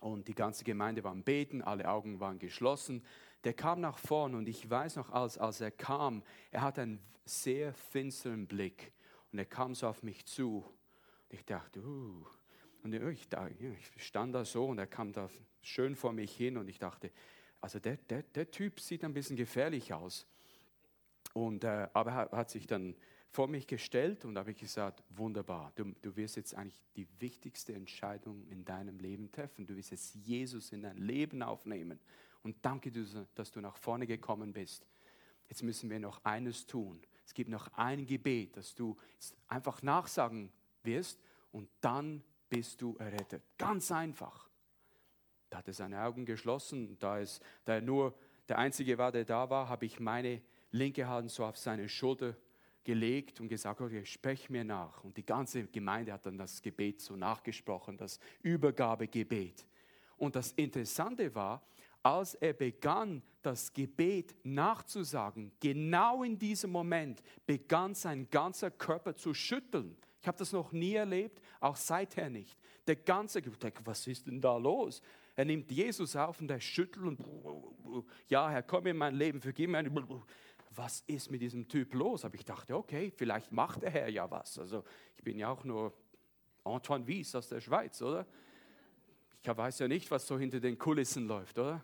[0.01, 3.05] Und die ganze Gemeinde war am Beten, alle Augen waren geschlossen.
[3.45, 7.01] Der kam nach vorn und ich weiß noch, als, als er kam, er hat einen
[7.25, 8.93] sehr finsteren Blick.
[9.33, 10.65] Und er kam so auf mich zu.
[11.29, 12.27] Und ich dachte, uh.
[12.83, 13.29] Und ich,
[13.97, 15.29] ich stand da so und er kam da
[15.61, 17.11] schön vor mich hin und ich dachte,
[17.61, 20.27] also der, der, der Typ sieht ein bisschen gefährlich aus.
[21.35, 22.97] Und, äh, aber er hat sich dann
[23.31, 27.73] vor mich gestellt und habe ich gesagt, wunderbar, du, du wirst jetzt eigentlich die wichtigste
[27.73, 29.66] Entscheidung in deinem Leben treffen.
[29.66, 32.01] Du wirst jetzt Jesus in dein Leben aufnehmen.
[32.43, 32.90] Und danke,
[33.35, 34.87] dass du nach vorne gekommen bist.
[35.49, 37.01] Jetzt müssen wir noch eines tun.
[37.25, 38.97] Es gibt noch ein Gebet, das du
[39.47, 40.51] einfach nachsagen
[40.83, 41.21] wirst
[41.53, 43.43] und dann bist du errettet.
[43.59, 44.49] Ganz einfach.
[45.51, 46.99] Da hat er seine Augen geschlossen.
[46.99, 48.14] Da, ist, da er nur
[48.49, 52.37] der Einzige war, der da war, habe ich meine linke Hand so auf seine Schulter
[52.85, 55.05] gelegt und gesagt, okay, sprech mir nach.
[55.05, 59.66] Und die ganze Gemeinde hat dann das Gebet so nachgesprochen, das Übergabegebet.
[60.16, 61.62] Und das Interessante war,
[62.03, 69.33] als er begann, das Gebet nachzusagen, genau in diesem Moment begann sein ganzer Körper zu
[69.35, 69.97] schütteln.
[70.21, 72.59] Ich habe das noch nie erlebt, auch seither nicht.
[72.87, 73.43] Der ganze,
[73.85, 75.01] was ist denn da los?
[75.37, 79.71] Er nimmt Jesus auf und er schüttelt und, ja, Herr, komm in mein Leben, vergib
[79.71, 79.79] mir
[80.71, 82.25] was ist mit diesem Typ los?
[82.25, 84.59] Aber ich dachte, okay, vielleicht macht der Herr ja was.
[84.59, 84.85] Also
[85.17, 85.93] ich bin ja auch nur
[86.65, 88.27] Antoine Wies aus der Schweiz, oder?
[89.43, 91.83] Ich weiß ja nicht, was so hinter den Kulissen läuft, oder?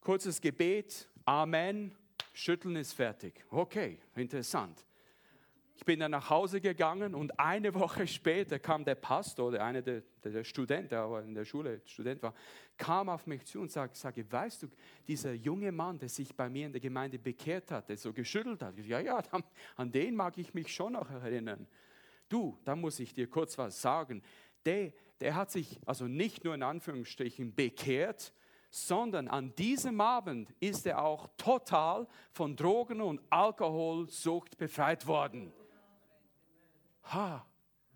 [0.00, 1.94] Kurzes Gebet, Amen,
[2.32, 3.44] Schütteln ist fertig.
[3.50, 4.84] Okay, interessant.
[5.78, 9.80] Ich bin dann nach Hause gegangen und eine Woche später kam der Pastor, der eine
[9.80, 12.34] der, der Student, der in der Schule Student war,
[12.76, 14.66] kam auf mich zu und sagte, sage, weißt du,
[15.06, 18.60] dieser junge Mann, der sich bei mir in der Gemeinde bekehrt hat, der so geschüttelt
[18.60, 19.22] hat, ja, ja,
[19.76, 21.68] an den mag ich mich schon noch erinnern.
[22.28, 24.20] Du, da muss ich dir kurz was sagen.
[24.66, 28.32] Der, der hat sich also nicht nur in Anführungsstrichen bekehrt,
[28.68, 35.52] sondern an diesem Abend ist er auch total von Drogen- und Alkoholsucht befreit worden.
[37.12, 37.46] Ha,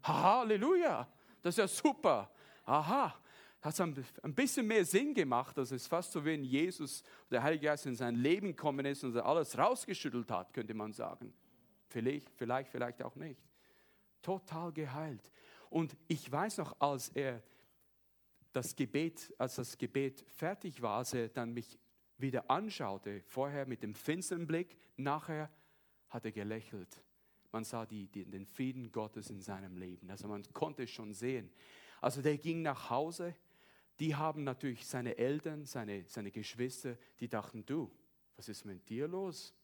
[0.02, 1.08] Halleluja,
[1.42, 2.30] das ist ja super.
[2.64, 3.14] Aha,
[3.62, 7.86] hat ein bisschen mehr Sinn gemacht, dass es fast so, wenn Jesus, der Heilige Geist
[7.86, 11.32] in sein Leben gekommen ist und alles rausgeschüttelt hat, könnte man sagen.
[11.86, 13.40] Vielleicht, vielleicht, vielleicht auch nicht.
[14.20, 15.30] Total geheilt.
[15.70, 17.42] Und ich weiß noch, als er
[18.52, 21.78] das Gebet, als das Gebet fertig war, als er dann mich
[22.18, 25.50] wieder anschaute, vorher mit dem finsteren Blick, nachher
[26.08, 27.00] hat er gelächelt.
[27.52, 30.10] Man sah die, die, den Frieden Gottes in seinem Leben.
[30.10, 31.50] Also man konnte es schon sehen.
[32.00, 33.34] Also der ging nach Hause.
[34.00, 37.90] Die haben natürlich seine Eltern, seine, seine Geschwister, die dachten, du,
[38.36, 39.54] was ist mit dir los?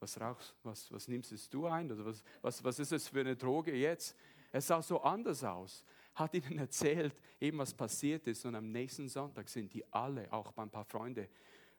[0.00, 1.92] Was rauchst, was, was nimmst du ein?
[1.92, 4.16] Oder was, was, was ist das für eine Droge jetzt?
[4.50, 5.84] Es sah so anders aus.
[6.14, 8.44] Hat ihnen erzählt, eben was passiert ist.
[8.46, 11.28] Und am nächsten Sonntag sind die alle, auch ein paar Freunde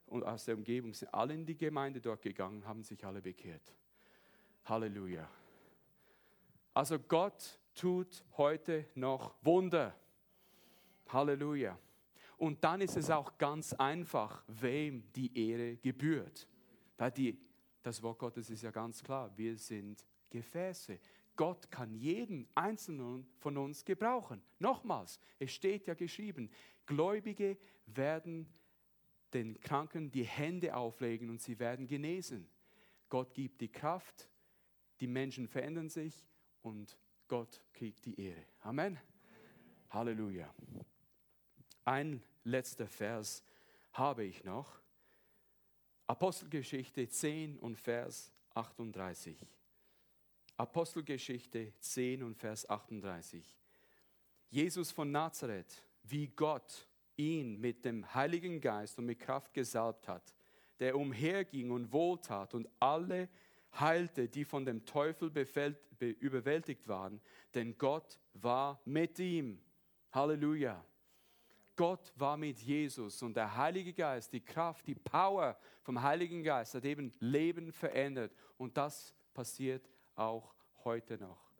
[0.05, 3.73] und aus der Umgebung, sind alle in die Gemeinde dort gegangen, haben sich alle bekehrt.
[4.65, 5.29] Halleluja.
[6.73, 9.95] Also Gott tut heute noch Wunder.
[11.07, 11.77] Halleluja.
[12.37, 16.47] Und dann ist es auch ganz einfach, wem die Ehre gebührt.
[16.97, 17.37] Weil die,
[17.81, 20.99] das Wort Gottes ist ja ganz klar, wir sind Gefäße.
[21.35, 24.41] Gott kann jeden einzelnen von uns gebrauchen.
[24.59, 26.49] Nochmals, es steht ja geschrieben,
[26.85, 28.47] Gläubige werden
[29.33, 32.47] den Kranken die Hände auflegen und sie werden genesen.
[33.09, 34.29] Gott gibt die Kraft,
[35.03, 36.25] die Menschen verändern sich
[36.61, 36.97] und
[37.27, 38.45] Gott kriegt die Ehre.
[38.61, 38.97] Amen.
[39.89, 40.49] Halleluja.
[41.83, 43.43] Ein letzter Vers
[43.91, 44.79] habe ich noch.
[46.07, 49.45] Apostelgeschichte 10 und Vers 38.
[50.55, 53.57] Apostelgeschichte 10 und Vers 38.
[54.51, 56.87] Jesus von Nazareth, wie Gott
[57.17, 60.33] ihn mit dem Heiligen Geist und mit Kraft gesalbt hat,
[60.79, 63.27] der umherging und wohltat und alle
[63.79, 65.31] heilte, die von dem Teufel
[66.19, 67.21] überwältigt waren,
[67.53, 69.59] denn Gott war mit ihm.
[70.11, 70.83] Halleluja.
[71.75, 76.75] Gott war mit Jesus und der Heilige Geist, die Kraft, die Power vom Heiligen Geist
[76.75, 80.53] hat eben Leben verändert und das passiert auch
[80.83, 81.53] heute noch.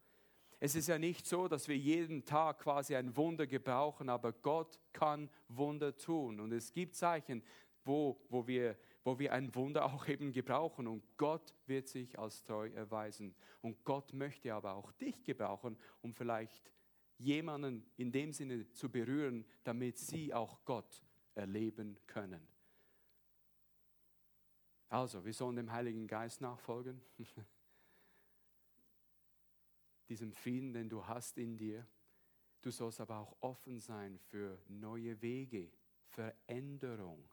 [0.60, 4.80] Es ist ja nicht so, dass wir jeden Tag quasi ein Wunder gebrauchen, aber Gott
[4.94, 6.40] kann Wunder tun.
[6.40, 7.44] Und es gibt Zeichen,
[7.84, 10.88] wo, wo, wir, wo wir ein Wunder auch eben gebrauchen.
[10.88, 13.36] Und Gott wird sich als treu erweisen.
[13.62, 16.72] Und Gott möchte aber auch dich gebrauchen, um vielleicht
[17.18, 21.04] jemanden in dem Sinne zu berühren, damit sie auch Gott
[21.36, 22.48] erleben können.
[24.90, 27.02] Also, wir sollen dem Heiligen Geist nachfolgen.
[30.10, 31.88] diesem Frieden, den du hast in dir.
[32.62, 35.72] Du sollst aber auch offen sein für neue Wege,
[36.06, 37.33] Veränderung.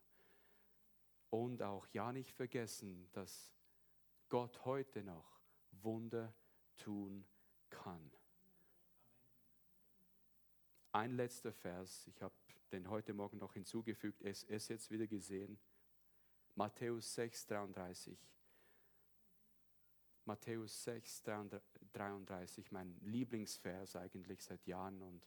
[1.30, 3.52] Und auch ja nicht vergessen, dass
[4.28, 6.34] Gott heute noch Wunder
[6.76, 7.24] tun
[7.70, 8.10] kann.
[10.92, 12.34] Ein letzter Vers, ich habe
[12.72, 15.58] den heute Morgen noch hinzugefügt, es ist jetzt wieder gesehen.
[16.56, 18.18] Matthäus 6, 33.
[20.24, 21.22] Matthäus 6,
[21.92, 25.00] 33, mein Lieblingsvers eigentlich seit Jahren.
[25.02, 25.26] Und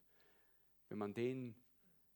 [0.89, 1.55] wenn man den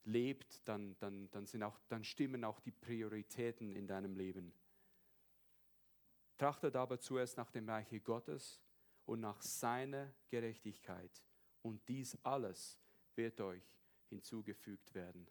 [0.03, 4.53] lebt, dann, dann, dann, sind auch, dann stimmen auch die Prioritäten in deinem Leben.
[6.37, 8.61] Trachtet aber zuerst nach dem Reiche Gottes
[9.05, 11.23] und nach seiner Gerechtigkeit.
[11.61, 12.79] Und dies alles
[13.15, 13.63] wird euch
[14.09, 15.27] hinzugefügt werden.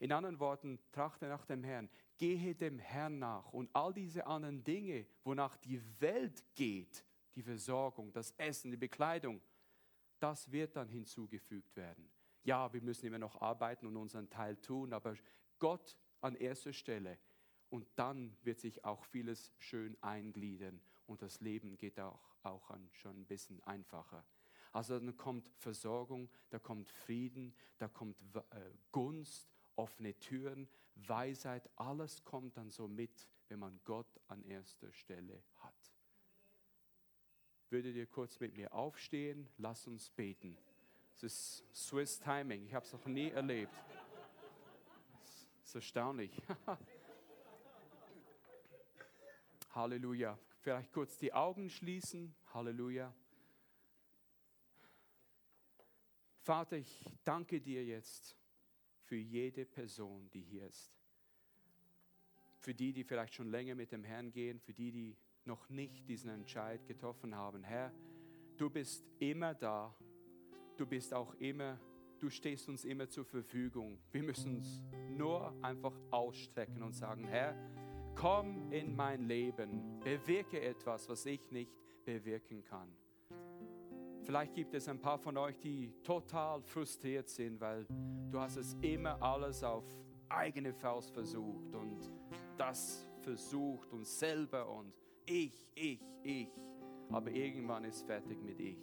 [0.00, 1.88] In anderen Worten, trachte nach dem Herrn,
[2.18, 8.12] gehe dem Herrn nach und all diese anderen Dinge, wonach die Welt geht, die Versorgung,
[8.12, 9.40] das Essen, die Bekleidung,
[10.18, 12.10] das wird dann hinzugefügt werden.
[12.44, 15.16] Ja, wir müssen immer noch arbeiten und unseren Teil tun, aber
[15.58, 17.18] Gott an erster Stelle.
[17.70, 23.22] Und dann wird sich auch vieles schön eingliedern und das Leben geht auch, auch schon
[23.22, 24.24] ein bisschen einfacher.
[24.72, 28.16] Also dann kommt Versorgung, da kommt Frieden, da kommt
[28.50, 34.92] äh, Gunst offene Türen, Weisheit, alles kommt dann so mit, wenn man Gott an erster
[34.92, 35.74] Stelle hat.
[37.70, 39.48] Würdet ihr kurz mit mir aufstehen?
[39.56, 40.56] Lass uns beten.
[41.16, 43.72] Es ist Swiss Timing, ich habe es noch nie erlebt.
[45.62, 46.42] Es ist erstaunlich.
[49.74, 50.38] Halleluja.
[50.60, 52.34] Vielleicht kurz die Augen schließen.
[52.52, 53.14] Halleluja.
[56.42, 58.36] Vater, ich danke dir jetzt
[59.04, 60.92] für jede Person, die hier ist.
[62.58, 66.08] Für die, die vielleicht schon länger mit dem Herrn gehen, für die, die noch nicht
[66.08, 67.62] diesen Entscheid getroffen haben.
[67.62, 67.92] Herr,
[68.56, 69.94] du bist immer da.
[70.76, 71.78] Du bist auch immer,
[72.18, 73.98] du stehst uns immer zur Verfügung.
[74.10, 77.54] Wir müssen uns nur einfach ausstrecken und sagen, Herr,
[78.14, 81.72] komm in mein Leben, bewirke etwas, was ich nicht
[82.04, 82.88] bewirken kann.
[84.22, 87.86] Vielleicht gibt es ein paar von euch, die total frustriert sind, weil
[88.30, 89.84] du hast es immer alles auf
[90.28, 92.10] eigene Faust versucht und
[92.56, 94.92] das versucht und selber und
[95.26, 96.48] ich, ich, ich.
[97.10, 98.78] Aber irgendwann ist fertig mit ich.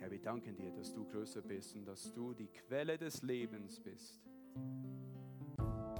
[0.00, 3.80] Herr, wir danken dir, dass du größer bist und dass du die Quelle des Lebens
[3.80, 4.20] bist.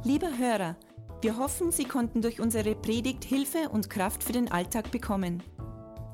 [0.04, 0.76] Lieber Hörer,
[1.20, 5.42] wir hoffen, Sie konnten durch unsere Predigt Hilfe und Kraft für den Alltag bekommen.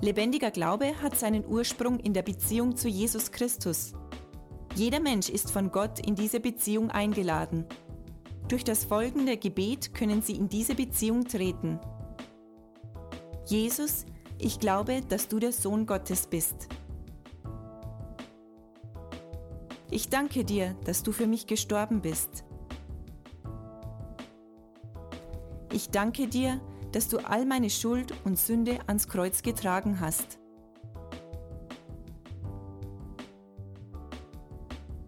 [0.01, 3.93] Lebendiger Glaube hat seinen Ursprung in der Beziehung zu Jesus Christus.
[4.75, 7.67] Jeder Mensch ist von Gott in diese Beziehung eingeladen.
[8.49, 11.79] Durch das folgende Gebet können Sie in diese Beziehung treten.
[13.45, 14.07] Jesus,
[14.39, 16.69] ich glaube, dass du der Sohn Gottes bist.
[19.95, 22.43] Ich danke dir, dass du für mich gestorben bist.
[25.73, 30.41] Ich danke dir, dass du all meine Schuld und Sünde ans Kreuz getragen hast.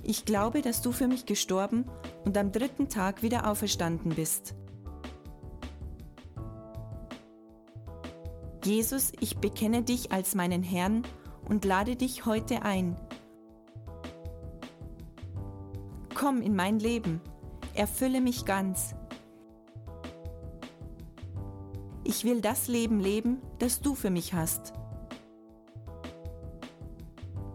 [0.05, 1.87] Ich glaube, dass du für mich gestorben
[2.25, 4.55] und am dritten Tag wieder auferstanden bist.
[8.65, 11.03] Jesus, ich bekenne dich als meinen Herrn
[11.49, 12.97] und lade dich heute ein.
[16.27, 17.21] Komm in mein Leben,
[17.73, 18.97] erfülle mich ganz.
[22.03, 24.73] Ich will das Leben leben, das du für mich hast.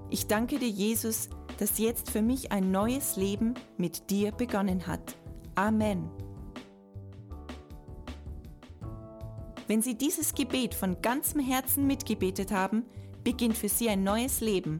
[0.09, 5.17] Ich danke dir, Jesus, dass jetzt für mich ein neues Leben mit dir begonnen hat.
[5.55, 6.09] Amen.
[9.67, 12.85] Wenn Sie dieses Gebet von ganzem Herzen mitgebetet haben,
[13.25, 14.79] beginnt für Sie ein neues Leben.